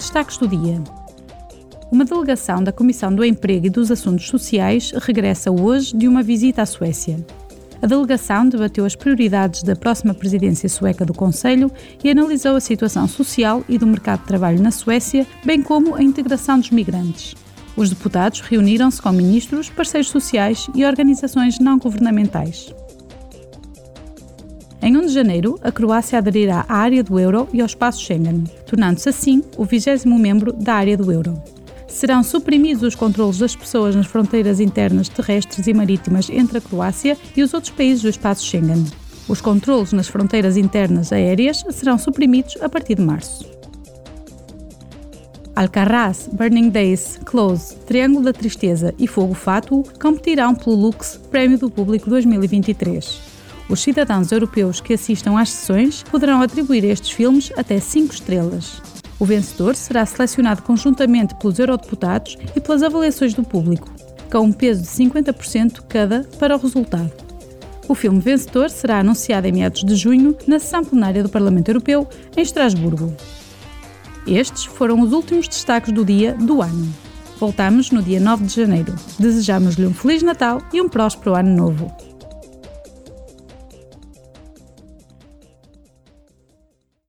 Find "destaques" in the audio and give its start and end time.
0.00-0.38, 75.46-75.92